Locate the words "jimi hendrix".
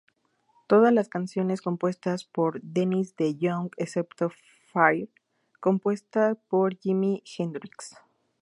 6.79-7.97